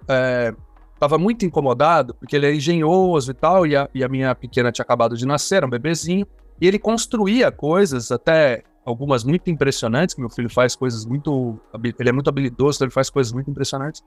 [0.94, 4.34] estava é, muito incomodado, porque ele é engenhoso e tal, e a, e a minha
[4.34, 6.26] pequena tinha acabado de nascer, um bebezinho,
[6.62, 11.60] e ele construía coisas, até algumas muito impressionantes, que meu filho faz coisas muito.
[12.00, 14.02] Ele é muito habilidoso, então ele faz coisas muito impressionantes.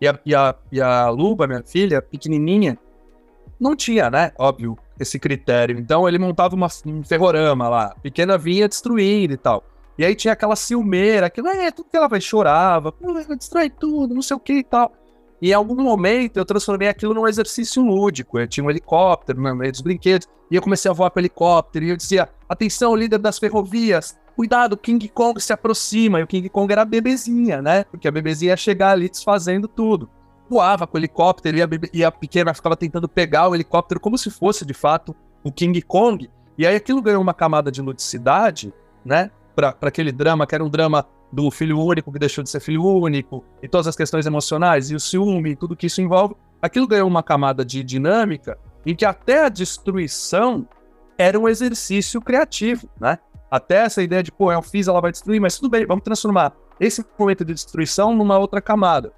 [0.00, 2.78] E a, e a, e a Luba, minha filha, pequenininha,
[3.58, 4.32] não tinha, né?
[4.38, 5.78] Óbvio, esse critério.
[5.78, 9.64] Então ele montava uma, um ferrorama lá, pequena vinha destruindo e tal.
[9.98, 12.92] E aí tinha aquela ciumeira, aquilo, é, tudo que ela vai, chorava,
[13.38, 14.92] destrói tudo, não sei o que e tal.
[15.40, 18.38] E em algum momento eu transformei aquilo num exercício lúdico.
[18.38, 21.84] Eu tinha um helicóptero no meio dos brinquedos, e eu comecei a voar para helicóptero,
[21.84, 26.20] e eu dizia: atenção, líder das ferrovias, cuidado, King Kong se aproxima.
[26.20, 27.84] E o King Kong era a bebezinha, né?
[27.84, 30.10] Porque a bebezinha ia chegar ali desfazendo tudo.
[30.48, 31.90] Voava com o helicóptero e a, bebe...
[31.92, 35.80] e a pequena ficava tentando pegar o helicóptero como se fosse, de fato, o King
[35.82, 36.30] Kong.
[36.58, 38.72] E aí aquilo ganhou uma camada de ludicidade,
[39.04, 39.30] né?
[39.54, 42.84] Para aquele drama, que era um drama do filho único que deixou de ser filho
[42.84, 46.36] único, e todas as questões emocionais, e o ciúme, e tudo que isso envolve.
[46.62, 50.66] Aquilo ganhou uma camada de dinâmica em que até a destruição
[51.18, 53.18] era um exercício criativo, né?
[53.50, 56.04] Até essa ideia de, pô, é um fiz, ela vai destruir, mas tudo bem, vamos
[56.04, 59.12] transformar esse momento de destruição numa outra camada.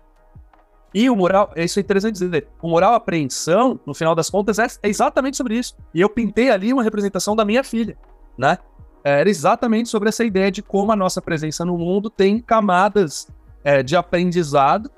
[0.93, 4.67] E o moral, isso é interessante dizer, o moral apreensão, no final das contas, é,
[4.83, 5.77] é, exatamente sobre isso.
[5.93, 7.97] E eu pintei ali uma representação da minha filha,
[8.37, 8.59] né?
[9.05, 13.29] Era exatamente sobre essa ideia de como a nossa presença no mundo tem camadas
[13.63, 14.91] é, de aprendizado,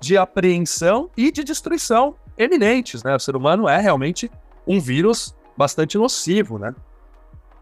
[0.00, 3.14] de apreensão e de destruição eminentes, né?
[3.14, 4.30] O ser humano é realmente
[4.66, 6.74] um vírus bastante nocivo, né?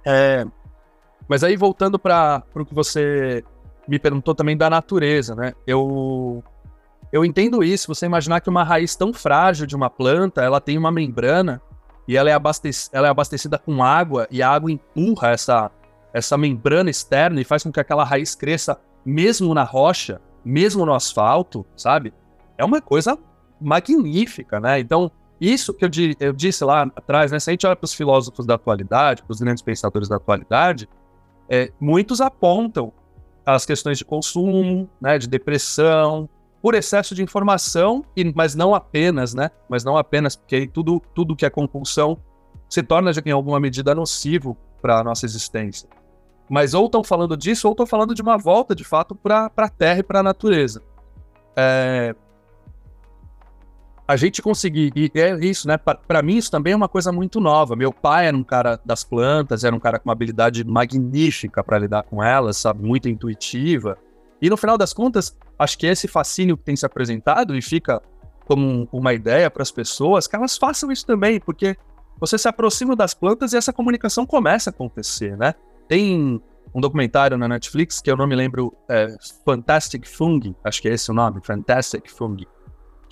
[0.05, 0.46] É,
[1.29, 3.43] mas aí, voltando para o que você
[3.89, 5.55] me perguntou também da natureza, né?
[5.67, 6.43] Eu,
[7.13, 7.89] eu entendo isso.
[7.89, 11.61] Você imaginar que uma raiz tão frágil de uma planta, ela tem uma membrana
[12.07, 15.71] e ela é, abastec ela é abastecida com água e a água empurra essa,
[16.13, 20.95] essa membrana externa e faz com que aquela raiz cresça mesmo na rocha, mesmo no
[20.95, 22.13] asfalto, sabe?
[22.59, 23.19] É uma coisa
[23.61, 24.79] magnífica, né?
[24.81, 25.11] Então,
[25.41, 27.39] isso que eu, eu disse lá atrás, né?
[27.39, 30.89] Se a gente olha para os filósofos da atualidade, para os grandes pensadores da atualidade,
[31.55, 32.93] é, muitos apontam
[33.47, 36.29] as questões de consumo, né, de depressão,
[36.61, 39.51] por excesso de informação, e, mas não apenas, né?
[39.69, 42.19] Mas não apenas, porque aí tudo, tudo que é compulsão
[42.69, 45.88] se torna, em alguma medida, nocivo para a nossa existência.
[46.49, 49.69] Mas ou estão falando disso, ou estão falando de uma volta, de fato, para a
[49.69, 50.83] Terra e para a natureza.
[51.57, 52.14] É,
[54.07, 55.79] a gente conseguir, e é isso, né?
[55.79, 57.75] Para mim, isso também é uma coisa muito nova.
[57.75, 61.79] Meu pai era um cara das plantas, era um cara com uma habilidade magnífica para
[61.79, 62.87] lidar com elas, sabe?
[62.87, 63.97] Muito intuitiva.
[64.43, 68.03] E no final das contas, acho que esse fascínio que tem se apresentado e fica
[68.45, 71.75] como uma ideia para as pessoas, que elas façam isso também, porque
[72.21, 75.55] você se aproxima das plantas e essa comunicação começa a acontecer, né?
[75.88, 76.43] Tem
[76.75, 80.93] um documentário na Netflix que eu não me lembro, é, Fantastic Fungi, acho que é
[80.93, 82.47] esse o nome, Fantastic Fungi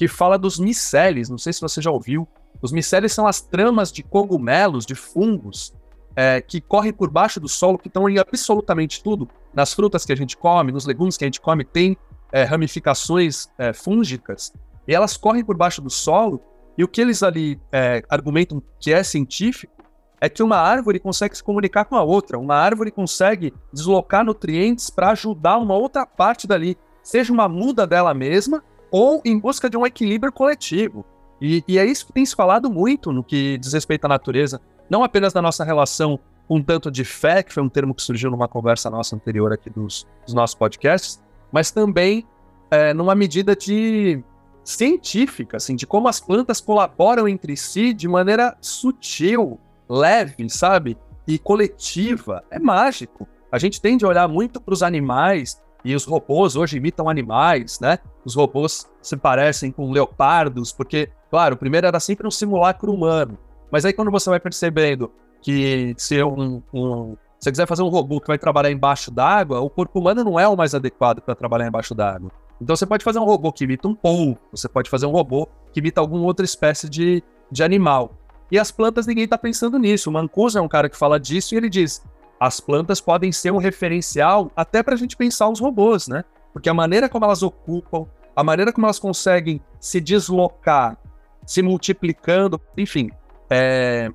[0.02, 1.28] que fala dos miceles.
[1.28, 2.26] Não sei se você já ouviu.
[2.60, 5.72] Os miceles são as tramas de cogumelos, de fungos,
[6.16, 9.28] é, que correm por baixo do solo, que estão em absolutamente tudo.
[9.54, 11.96] Nas frutas que a gente come, nos legumes que a gente come, tem
[12.32, 14.52] é, ramificações é, fúngicas,
[14.88, 16.42] e elas correm por baixo do solo,
[16.76, 19.72] e o que eles ali é, argumentam que é científico
[20.20, 24.90] é que uma árvore consegue se comunicar com a outra, uma árvore consegue deslocar nutrientes
[24.90, 29.76] para ajudar uma outra parte dali, seja uma muda dela mesma, ou em busca de
[29.76, 31.04] um equilíbrio coletivo.
[31.40, 34.60] E, e, é isso que tem se falado muito no que diz respeito à natureza,
[34.88, 38.30] não apenas da nossa relação um tanto de fé, que foi um termo que surgiu
[38.30, 42.26] numa conversa nossa anterior aqui dos, dos nossos podcasts, mas também
[42.70, 44.22] é, numa medida de
[44.62, 50.96] científica, assim, de como as plantas colaboram entre si de maneira sutil, leve, sabe?
[51.26, 52.44] E coletiva.
[52.50, 53.26] É mágico.
[53.50, 57.80] A gente tende a olhar muito para os animais e os robôs hoje imitam animais,
[57.80, 57.98] né?
[58.24, 63.38] Os robôs se parecem com leopardos, porque, claro, o primeiro era sempre um simulacro humano.
[63.70, 67.88] Mas aí quando você vai percebendo que se um, um se você quiser fazer um
[67.88, 71.34] robô que vai trabalhar embaixo d'água, o corpo humano não é o mais adequado para
[71.34, 72.30] trabalhar embaixo d'água.
[72.60, 75.48] Então você pode fazer um robô que imita um polvo, você pode fazer um robô
[75.72, 78.16] que imita alguma outra espécie de, de animal.
[78.48, 80.08] E as plantas ninguém está pensando nisso.
[80.08, 82.04] O Mancuso é um cara que fala disso e ele diz:
[82.42, 86.24] as plantas podem ser um referencial até para a gente pensar os robôs, né?
[86.52, 90.98] Porque a maneira como elas ocupam, a maneira como elas conseguem se deslocar,
[91.46, 93.10] se multiplicando, enfim,
[93.48, 94.10] é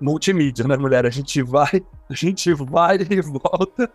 [0.00, 1.06] multimídia, né, mulher?
[1.06, 3.88] A gente vai, a gente vai e volta.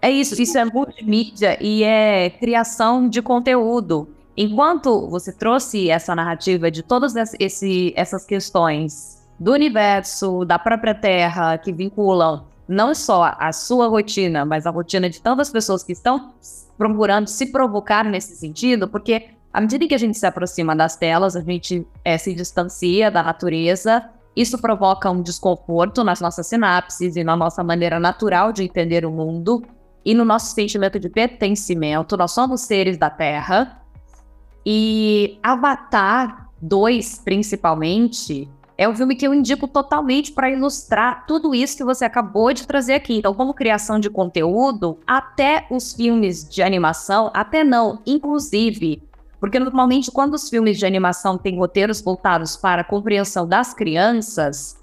[0.00, 4.14] É isso, isso é multimídia e é criação de conteúdo.
[4.36, 11.58] Enquanto você trouxe essa narrativa de todas esse, essas questões do universo, da própria Terra,
[11.58, 16.32] que vinculam não só a sua rotina, mas a rotina de tantas pessoas que estão
[16.78, 21.34] procurando se provocar nesse sentido, porque à medida que a gente se aproxima das telas,
[21.34, 27.24] a gente é, se distancia da natureza, isso provoca um desconforto nas nossas sinapses e
[27.24, 29.62] na nossa maneira natural de entender o mundo
[30.04, 32.16] e no nosso sentimento de pertencimento.
[32.16, 33.82] Nós somos seres da Terra.
[34.64, 38.48] E Avatar 2, principalmente,
[38.80, 42.66] é um filme que eu indico totalmente para ilustrar tudo isso que você acabou de
[42.66, 43.18] trazer aqui.
[43.18, 49.02] Então, como criação de conteúdo, até os filmes de animação, até não, inclusive,
[49.38, 54.82] porque normalmente quando os filmes de animação têm roteiros voltados para a compreensão das crianças,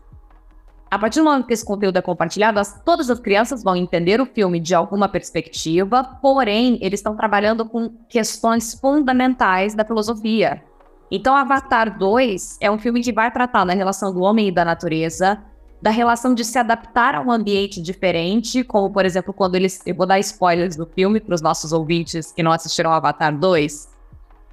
[0.92, 4.22] a partir do momento que esse conteúdo é compartilhado, as, todas as crianças vão entender
[4.22, 10.62] o filme de alguma perspectiva, porém, eles estão trabalhando com questões fundamentais da filosofia.
[11.10, 14.66] Então, Avatar 2 é um filme que vai tratar da relação do homem e da
[14.66, 15.42] natureza,
[15.82, 19.82] da relação de se adaptar a um ambiente diferente, como, por exemplo, quando eles.
[19.86, 23.96] Eu vou dar spoilers do filme para os nossos ouvintes que não assistiram Avatar 2.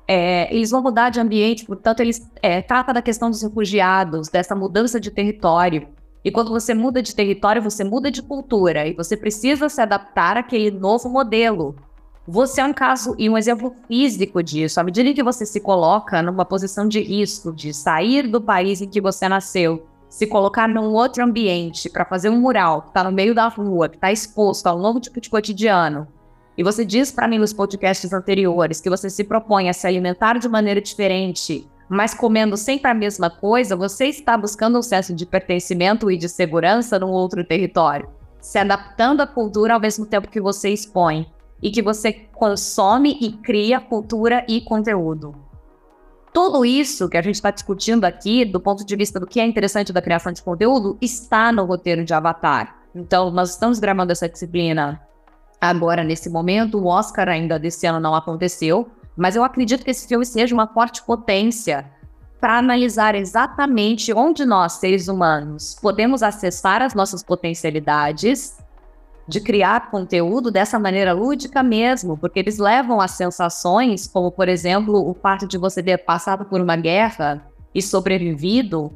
[0.07, 4.55] É, eles vão mudar de ambiente, portanto, eles é, trata da questão dos refugiados, dessa
[4.55, 5.89] mudança de território.
[6.23, 10.37] E quando você muda de território, você muda de cultura e você precisa se adaptar
[10.37, 11.75] àquele novo modelo.
[12.27, 14.81] Você é um caso e um exemplo físico disso.
[14.81, 18.89] À medida que você se coloca numa posição de risco, de sair do país em
[18.89, 23.13] que você nasceu, se colocar num outro ambiente para fazer um mural que está no
[23.13, 26.09] meio da rua, que está exposto a um novo tipo de cotidiano,
[26.57, 30.39] e você diz para mim nos podcasts anteriores que você se propõe a se alimentar
[30.39, 35.27] de maneira diferente, mas comendo sempre a mesma coisa, você está buscando um senso de
[35.27, 38.09] pertencimento e de segurança num outro território,
[38.41, 41.27] se adaptando à cultura ao mesmo tempo que você expõe
[41.65, 45.35] e que você consome e cria cultura e conteúdo.
[46.31, 49.47] Tudo isso que a gente está discutindo aqui, do ponto de vista do que é
[49.47, 52.77] interessante da criação de conteúdo, está no roteiro de Avatar.
[52.95, 55.01] Então, nós estamos gravando essa disciplina
[55.59, 56.79] agora, nesse momento.
[56.79, 60.67] O Oscar ainda desse ano não aconteceu, mas eu acredito que esse filme seja uma
[60.67, 61.91] forte potência
[62.41, 68.59] para analisar exatamente onde nós, seres humanos, podemos acessar as nossas potencialidades
[69.27, 75.09] de criar conteúdo dessa maneira lúdica mesmo, porque eles levam a sensações, como por exemplo
[75.09, 78.93] o fato de você ter passado por uma guerra e sobrevivido,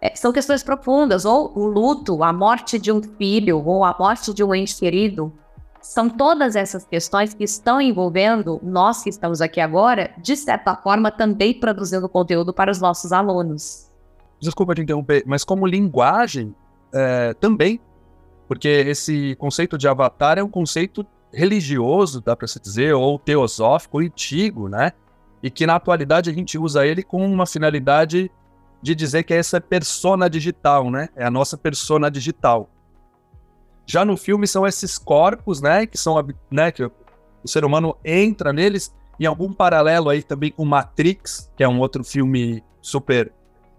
[0.00, 4.34] é, são questões profundas, ou o luto, a morte de um filho, ou a morte
[4.34, 5.32] de um ente querido.
[5.80, 11.10] São todas essas questões que estão envolvendo nós que estamos aqui agora, de certa forma,
[11.10, 13.88] também produzindo conteúdo para os nossos alunos.
[14.40, 16.52] Desculpa te interromper, mas como linguagem,
[16.92, 17.80] é, também,
[18.52, 23.98] porque esse conceito de avatar é um conceito religioso, dá para se dizer, ou teosófico,
[23.98, 24.92] antigo, né?
[25.42, 28.30] E que na atualidade a gente usa ele com uma finalidade
[28.82, 31.08] de dizer que essa é persona digital, né?
[31.16, 32.68] É a nossa persona digital.
[33.86, 36.92] Já no filme são esses corpos, né, que são, né, que o
[37.46, 42.04] ser humano entra neles, em algum paralelo aí também com Matrix, que é um outro
[42.04, 43.32] filme super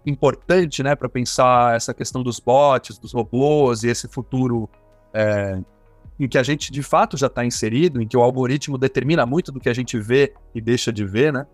[0.06, 4.68] importante, né, para pensar essa questão dos bots, dos robôs e esse futuro
[5.12, 5.58] é,
[6.18, 9.50] em que a gente de fato já está inserido, em que o algoritmo determina muito
[9.50, 11.46] do que a gente vê e deixa de ver, né?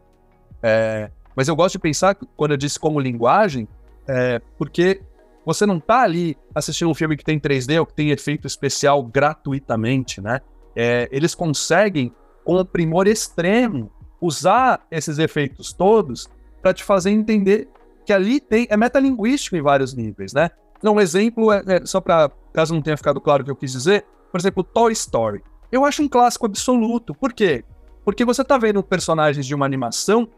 [0.62, 3.66] É, mas eu gosto de pensar, quando eu disse como linguagem,
[4.06, 5.00] é, porque
[5.44, 9.02] você não está ali assistindo um filme que tem 3D ou que tem efeito especial
[9.02, 10.40] gratuitamente, né?
[10.76, 16.28] É, eles conseguem, com um primor extremo, usar esses efeitos todos
[16.60, 17.68] para te fazer entender
[18.10, 20.50] que ali tem é metalinguístico em vários níveis, né?
[20.76, 23.54] Então, um exemplo, é, é só para caso não tenha ficado claro o que eu
[23.54, 25.44] quis dizer, por exemplo, Toy Story.
[25.70, 27.14] Eu acho um clássico absoluto.
[27.14, 27.64] Por quê?
[28.04, 30.28] Porque você está vendo personagens de uma animação,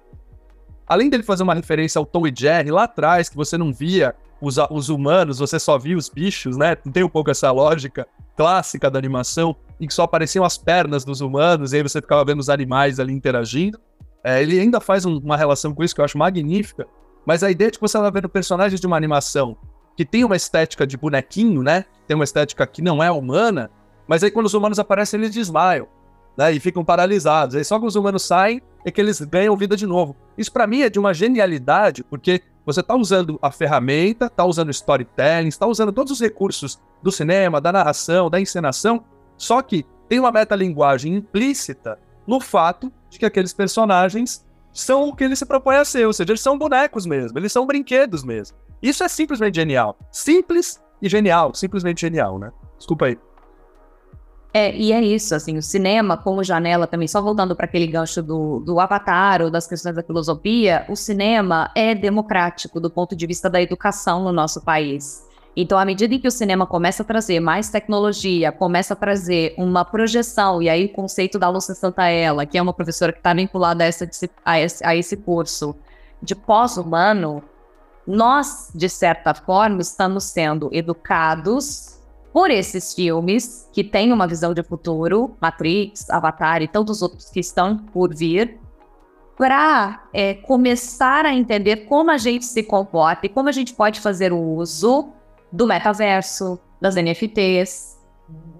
[0.87, 4.15] além dele fazer uma referência ao Tom e Jerry lá atrás, que você não via
[4.39, 6.75] os, os humanos, você só via os bichos, né?
[6.75, 8.07] Tem um pouco essa lógica
[8.37, 12.23] clássica da animação, em que só apareciam as pernas dos humanos, e aí você ficava
[12.23, 13.81] vendo os animais ali interagindo.
[14.23, 16.87] É, ele ainda faz um, uma relação com isso que eu acho magnífica,
[17.27, 19.57] mas a ideia de que você está vendo personagens de uma animação
[19.97, 21.85] que tem uma estética de bonequinho, né?
[22.07, 23.71] Tem uma estética que não é humana,
[24.07, 25.87] mas aí quando os humanos aparecem, eles desmaiam,
[26.37, 26.53] né?
[26.53, 27.55] E ficam paralisados.
[27.55, 30.17] Aí só que os humanos saem é que eles ganham vida de novo.
[30.37, 34.71] Isso para mim é de uma genialidade, porque você está usando a ferramenta, está usando
[34.71, 39.05] storytelling, está usando todos os recursos do cinema, da narração, da encenação,
[39.37, 45.25] só que tem uma metalinguagem implícita no fato de que aqueles personagens são o que
[45.25, 48.57] ele se propõe a ser, ou seja, eles são bonecos mesmo, eles são brinquedos mesmo.
[48.83, 49.97] Isso é simplesmente genial.
[50.11, 52.51] Simples e genial, simplesmente genial, né?
[52.77, 53.19] Desculpa aí.
[54.55, 58.23] É, e é isso, assim, o cinema como janela também, só voltando para aquele gancho
[58.23, 63.27] do, do Avatar ou das questões da filosofia, o cinema é democrático do ponto de
[63.27, 65.27] vista da educação no nosso país.
[65.55, 69.55] Então, à medida em que o cinema começa a trazer mais tecnologia, começa a trazer
[69.59, 73.35] uma projeção, e aí o conceito da Lúcia Santaella, que é uma professora que está
[73.35, 74.09] vinculada a, essa,
[74.45, 75.77] a, esse, a esse curso
[76.23, 77.43] de pós-humano,
[78.07, 81.99] nós, de certa forma, estamos sendo educados
[82.33, 87.41] por esses filmes que têm uma visão de futuro, Matrix, Avatar e tantos outros que
[87.41, 88.59] estão por vir,
[89.37, 94.01] para é, começar a entender como a gente se comporta e como a gente pode
[94.01, 95.13] fazer o uso
[95.53, 97.99] do metaverso, das NFTs,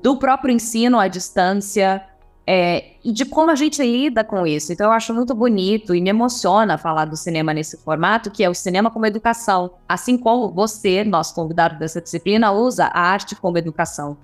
[0.03, 2.05] do próprio ensino à distância,
[2.47, 4.73] é, e de como a gente lida com isso.
[4.73, 8.51] Então, eu acho muito bonito e me emociona falar do cinema nesse formato, que é
[8.51, 9.75] o cinema como educação.
[9.89, 14.17] Assim como você, nosso convidado dessa disciplina, usa a arte como educação.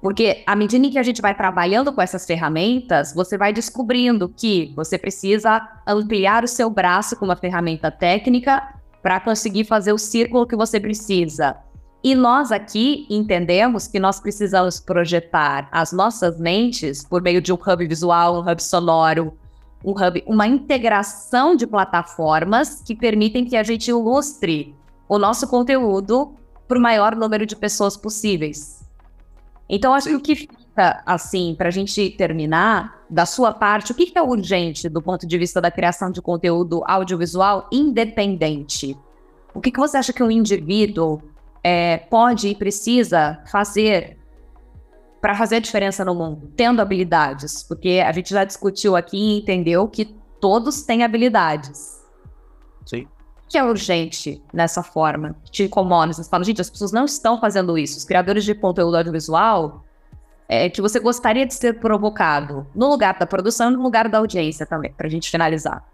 [0.00, 4.72] Porque à medida que a gente vai trabalhando com essas ferramentas, você vai descobrindo que
[4.74, 10.46] você precisa ampliar o seu braço com uma ferramenta técnica para conseguir fazer o círculo
[10.46, 11.56] que você precisa
[12.04, 17.56] e nós aqui entendemos que nós precisamos projetar as nossas mentes por meio de um
[17.56, 19.38] hub visual, um hub sonoro,
[19.84, 24.74] um hub, uma integração de plataformas que permitem que a gente ilustre
[25.08, 26.34] o nosso conteúdo
[26.66, 28.84] para o maior número de pessoas possíveis.
[29.68, 33.94] Então, acho que o que fica, assim, para a gente terminar, da sua parte, o
[33.94, 38.96] que é urgente do ponto de vista da criação de conteúdo audiovisual independente?
[39.54, 41.20] O que, que você acha que o indivíduo
[41.62, 44.18] é, pode e precisa fazer
[45.20, 47.62] para fazer a diferença no mundo, tendo habilidades?
[47.62, 50.06] Porque a gente já discutiu aqui e entendeu que
[50.40, 52.00] todos têm habilidades.
[52.86, 53.06] Sim.
[53.44, 55.36] O que é urgente nessa forma?
[55.50, 56.14] Te incomoda?
[56.14, 57.98] Você fala, gente, as pessoas não estão fazendo isso.
[57.98, 59.84] Os criadores de conteúdo audiovisual,
[60.52, 64.18] é que você gostaria de ser provocado no lugar da produção e no lugar da
[64.18, 65.84] audiência também, para a gente finalizar.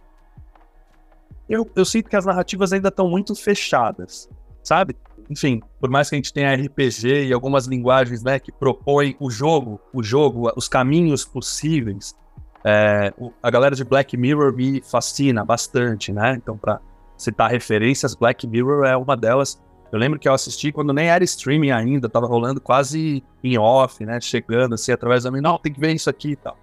[1.49, 4.29] Eu, eu sinto que as narrativas ainda estão muito fechadas,
[4.63, 4.97] sabe?
[5.31, 9.31] enfim, por mais que a gente tenha RPG e algumas linguagens né, que propõem o
[9.31, 12.17] jogo, o jogo, os caminhos possíveis,
[12.65, 16.35] é, a galera de Black Mirror me fascina bastante, né?
[16.35, 16.81] Então, para
[17.17, 19.61] citar referências, Black Mirror é uma delas.
[19.91, 24.05] Eu lembro que eu assisti quando nem era streaming ainda, tava rolando quase em off,
[24.05, 24.21] né?
[24.21, 26.59] Chegando assim através da minha, não, tem que ver isso aqui e tal.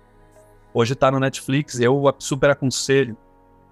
[0.73, 3.17] Hoje tá no Netflix, eu super aconselho.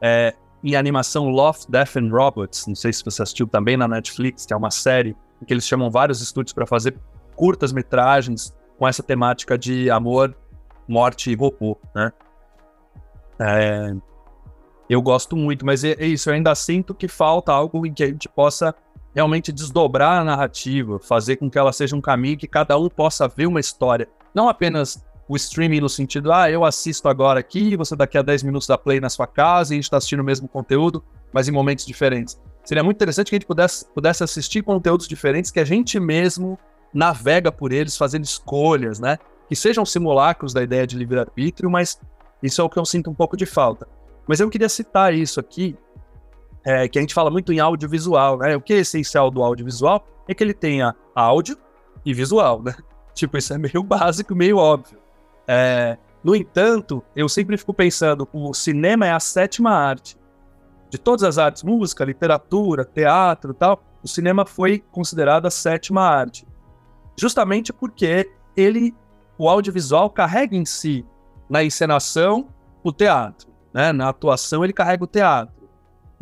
[0.02, 0.34] É,
[0.64, 4.54] em animação Love, Death and Robots, não sei se você assistiu também na Netflix, que
[4.54, 6.98] é uma série em que eles chamam vários estúdios para fazer
[7.36, 10.36] curtas metragens com essa temática de amor,
[10.88, 12.12] morte e robô, né?
[13.40, 13.94] É,
[14.90, 18.04] eu gosto muito, mas é, é, isso, eu ainda sinto que falta algo em que
[18.04, 18.74] a gente possa
[19.14, 23.28] realmente desdobrar a narrativa, fazer com que ela seja um caminho que cada um possa
[23.28, 27.96] ver uma história, não apenas o streaming no sentido, ah, eu assisto agora aqui, você
[27.96, 30.24] daqui a 10 minutos dá play na sua casa e a gente está assistindo o
[30.24, 32.40] mesmo conteúdo, mas em momentos diferentes.
[32.64, 36.58] Seria muito interessante que a gente pudesse, pudesse assistir conteúdos diferentes que a gente mesmo
[36.94, 39.18] navega por eles, fazendo escolhas, né?
[39.50, 42.00] Que sejam simulacros da ideia de livre-arbítrio, mas
[42.42, 43.88] isso é o que eu sinto um pouco de falta.
[44.28, 45.76] Mas eu queria citar isso aqui,
[46.66, 48.56] é, que a gente fala muito em audiovisual, né?
[48.56, 51.58] O que é essencial do audiovisual é que ele tenha áudio
[52.06, 52.76] e visual, né?
[53.14, 54.98] Tipo, isso é meio básico, meio óbvio.
[55.48, 60.18] É, no entanto, eu sempre fico pensando, o cinema é a sétima arte.
[60.90, 66.48] De todas as artes, música, literatura, teatro tal, o cinema foi considerado a sétima arte.
[67.16, 68.96] Justamente porque ele,
[69.38, 71.06] o audiovisual carrega em si,
[71.50, 72.48] na encenação,
[72.84, 73.48] o teatro.
[73.74, 73.92] Né?
[73.92, 75.63] Na atuação, ele carrega o teatro.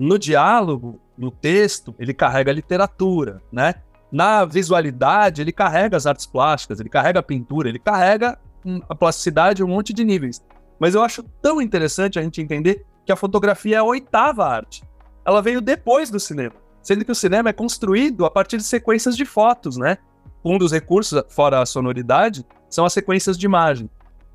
[0.02, 3.39] No diálogo, no texto, ele carrega a literatura.
[3.52, 3.76] Né?
[4.12, 8.39] Na visualidade, ele carrega as artes plásticas, ele carrega a pintura, ele carrega
[8.89, 10.43] a plasticidade, um monte de níveis.
[10.80, 14.84] Mas eu acho tão interessante a gente entender que a fotografia é a oitava arte.
[15.24, 19.16] Ela veio depois do cinema, sendo que o cinema é construído a partir de sequências
[19.16, 19.99] de fotos, né?
[20.43, 23.88] Um dos recursos, fora a sonoridade, são as sequências de imagem.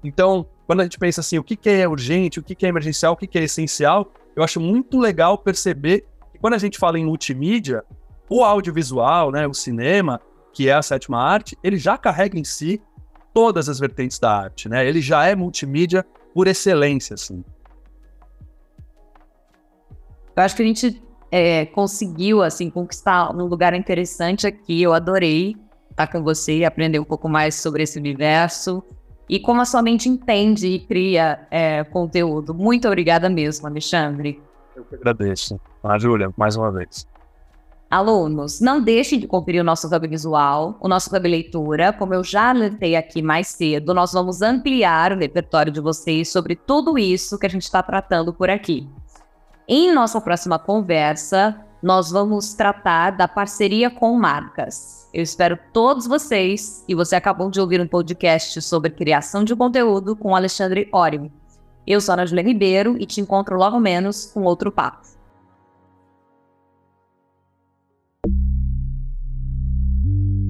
[0.05, 3.17] Então, quando a gente pensa assim, o que, é urgente, o que, é emergencial, o
[3.17, 7.82] que é essencial, eu acho muito legal perceber que quando a gente fala em multimídia,
[8.28, 10.20] o audiovisual, né, o cinema,
[10.53, 12.80] que é a sétima arte, ele já carrega em si
[13.32, 14.87] todas as vertentes da arte, né?
[14.87, 17.43] Ele já é multimídia por excelência, assim.
[20.34, 24.82] Eu acho que a gente é, conseguiu, assim, conquistar um lugar interessante aqui.
[24.82, 25.57] Eu adorei
[25.91, 28.82] estar com você e aprender um pouco mais sobre esse universo
[29.29, 32.55] e como a sua mente entende e cria é, conteúdo.
[32.55, 34.41] Muito obrigada mesmo, Alexandre.
[34.74, 35.59] Eu que agradeço.
[35.83, 37.07] Ah, Júlia, mais uma vez.
[37.89, 41.93] Alunos, não deixem de conferir o nosso hub visual, o nosso hub leitura.
[41.93, 46.57] Como eu já alertei aqui mais cedo, nós vamos ampliar o repertório de vocês sobre
[46.57, 48.89] tudo isso que a gente está tratando por aqui.
[49.68, 55.05] Em nossa próxima conversa, nós vamos tratar da parceria com marcas.
[55.17, 60.14] Eu espero todos vocês e você acabou de ouvir um podcast sobre criação de conteúdo
[60.14, 61.33] com Alexandre Ório.
[61.87, 65.09] Eu sou a Ana Julia Ribeiro e te encontro logo menos com outro papo.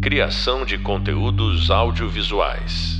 [0.02, 2.95] Criação de conteúdos audiovisuais.